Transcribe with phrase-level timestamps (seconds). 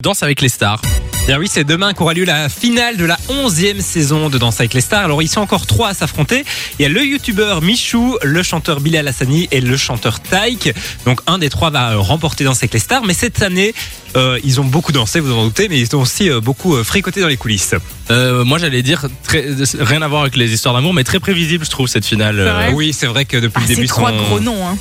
[0.00, 0.80] Danse avec les stars.
[1.26, 4.72] Bien oui, c'est demain qu'aura lieu la finale de la 11e saison de Danse avec
[4.72, 5.02] les stars.
[5.02, 6.44] Alors ils sont encore trois à s'affronter.
[6.78, 10.72] Il y a le youtubeur Michou, le chanteur Bilal Hassani et le chanteur Taïk.
[11.04, 13.02] Donc un des trois va euh, remporter Danse avec les stars.
[13.06, 13.74] Mais cette année,
[14.16, 16.84] euh, ils ont beaucoup dansé, vous en doutez, mais ils ont aussi euh, beaucoup euh,
[16.84, 17.74] fricoté dans les coulisses.
[18.12, 19.46] Euh, moi j'allais dire très,
[19.80, 22.36] rien à voir avec les histoires d'amour, mais très prévisible je trouve cette finale.
[22.36, 24.64] C'est Euh, Oui, c'est vrai que depuis Ah, le c'est début, trois sont- gros noms.
[24.64, 24.78] Hein.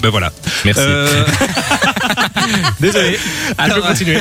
[0.00, 0.32] Ben voilà.
[0.64, 0.80] Merci.
[2.80, 3.18] Désolé.
[3.58, 4.18] Alors, continuer.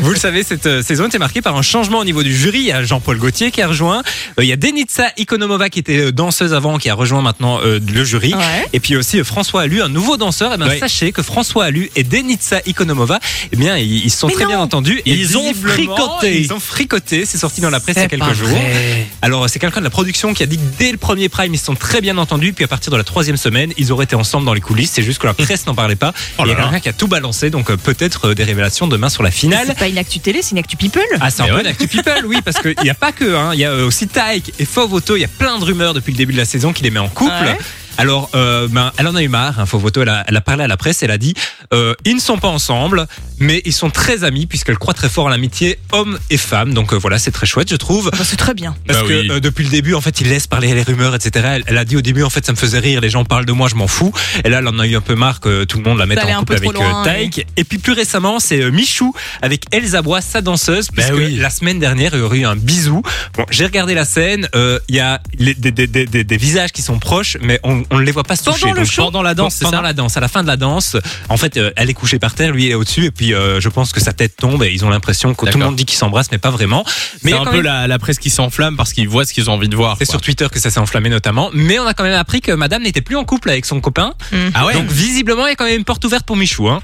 [0.00, 2.58] Vous le savez, cette euh, saison était marquée par un changement au niveau du jury.
[2.60, 4.02] Il y a Jean-Paul Gaultier qui a rejoint.
[4.38, 7.60] Euh, Il y a Denitsa Ikonomova qui était euh, danseuse avant, qui a rejoint maintenant
[7.62, 8.34] euh, le jury.
[8.34, 8.66] Ouais.
[8.72, 10.54] Et puis aussi euh, François Allu, un nouveau danseur.
[10.54, 10.78] Et ben Ouais.
[10.78, 13.18] sachez que François Allu et Denitsa Ikonomova,
[13.52, 14.50] eh bien ils, ils se sont Mais très non.
[14.50, 15.00] bien entendus.
[15.04, 16.40] Et Ils ont fricoté.
[16.40, 17.24] Ils ont fricoté.
[17.26, 18.48] C'est sorti dans la presse il y a quelques jours.
[18.48, 19.06] vrai.
[19.22, 21.58] Alors c'est quelqu'un de la production qui a dit que dès le premier prime ils
[21.58, 22.52] se sont très bien entendus.
[22.52, 24.92] Puis à partir de la troisième semaine, ils auraient été ensemble dans les coulisses.
[24.94, 26.12] C'est juste que la presse n'en parlait pas.
[26.38, 27.50] Oh il y a quelqu'un qui a tout balancé.
[27.52, 29.64] Donc euh, peut-être euh, des révélations demain sur la finale.
[29.68, 31.02] C'est pas une actu télé, c'est une actu people.
[31.20, 31.60] Ah, c'est un peu ouais.
[31.60, 33.86] une actu people, oui, parce qu'il n'y a pas que, hein, il y a euh,
[33.86, 36.44] aussi Taïk et Fauvoto, il y a plein de rumeurs depuis le début de la
[36.44, 37.30] saison qui les met en couple.
[37.30, 37.58] Ouais.
[37.98, 40.64] Alors, euh, ben, elle en a eu marre, hein, Fauvoto, elle a, elle a parlé
[40.64, 41.34] à la presse, elle a dit,
[41.72, 43.06] euh, ils ne sont pas ensemble,
[43.38, 46.74] mais ils sont très amis, puisqu'elle croit très fort à l'amitié homme et femme.
[46.74, 48.10] Donc euh, voilà, c'est très chouette, je trouve.
[48.10, 48.74] Bah, c'est très bien.
[48.86, 49.28] Parce Bah que oui.
[49.30, 51.46] euh, depuis le début, en fait, il laisse parler les rumeurs, etc.
[51.56, 53.44] Elle, elle a dit au début, en fait, ça me faisait rire, les gens parlent
[53.46, 54.12] de moi, je m'en fous.
[54.44, 56.18] Et là, elle en a eu un peu marre que tout le monde la mette
[56.18, 57.46] en un couple avec euh, loin, Taïk.
[57.56, 61.36] Et puis plus récemment, c'est euh, Michou avec Elsa Bois, sa danseuse, Ben puisque oui.
[61.36, 63.02] la semaine dernière, il y aurait eu un bisou.
[63.36, 66.36] Bon, j'ai regardé la scène, euh, il y a les- des, des- des- des- des
[66.36, 68.70] visages qui sont proches, mais on ne les voit pas se Pendant toucher.
[68.72, 70.48] le Donc, show Pendant la danse, c'est pendant ça la danse, à la fin de
[70.48, 70.96] la danse,
[71.28, 73.60] en fait, euh, elle est couchée par terre, lui il est au-dessus, et puis euh,
[73.60, 75.84] je pense que sa tête tombe, et ils ont l'impression que tout le monde dit
[75.84, 76.84] qu'ils s'embrassent, mais pas vraiment.
[77.22, 79.50] Mais C'est un peu même- la, la presse qui s'enflamme parce qu'ils voient ce qu'ils
[79.50, 79.96] ont envie de voir.
[79.98, 81.50] c'est sur Twitter que ça s'est enflammé notamment.
[81.54, 84.14] Mais on a quand même appris que Madame n'était plus en couple avec son copain.
[84.54, 86.68] Ah ouais Donc visiblement, il y a quand même une porte ouverte pour Michou.
[86.68, 86.80] Hein.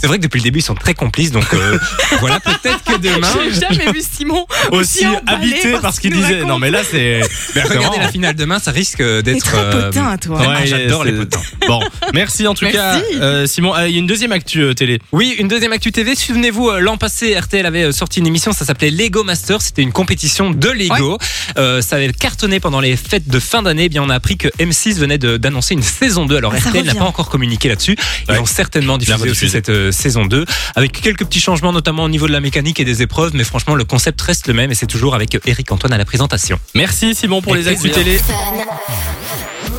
[0.00, 1.30] C'est vrai que depuis le début, ils sont très complices.
[1.32, 1.78] Donc euh,
[2.20, 3.28] voilà, peut-être que demain.
[3.52, 6.34] J'ai jamais vu Simon aussi habité par parce ce qu'il disait.
[6.34, 6.48] raconte.
[6.48, 7.20] Non mais là c'est.
[7.54, 9.54] Mais regardez la finale demain, ça risque T'es d'être.
[9.54, 10.40] euh, potin, toi.
[10.40, 11.40] Ouais, j'adore les potins.
[11.66, 11.80] Bon,
[12.14, 12.76] merci en tout Merci.
[12.78, 13.74] cas, euh, Simon.
[13.74, 15.00] Euh, Il y a une deuxième actu euh, télé.
[15.12, 16.14] Oui, une deuxième actu TV.
[16.14, 19.60] Souvenez-vous, euh, l'an passé, RTL avait euh, sorti une émission, ça s'appelait Lego Master.
[19.62, 21.18] C'était une compétition de Lego.
[21.58, 23.84] Euh, ça avait cartonné pendant les fêtes de fin d'année.
[23.84, 26.36] Eh Bien, on a appris que M6 venait d'annoncer une saison 2.
[26.36, 27.96] Alors Ah, ça RTL n'a pas encore communiqué là-dessus.
[28.28, 28.38] Ils Ouais.
[28.38, 29.62] vont certainement diffuser aussi rediffuser.
[29.90, 30.44] Cette saison 2
[30.76, 33.32] avec quelques petits changements, notamment au niveau de la mécanique et des épreuves.
[33.34, 36.04] Mais franchement, le concept reste le même et c'est toujours avec Eric Antoine à la
[36.04, 36.60] présentation.
[36.74, 38.20] Merci Simon pour les actus télé.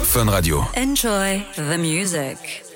[0.03, 0.63] Fun Radio.
[0.75, 2.66] Enjoy the music.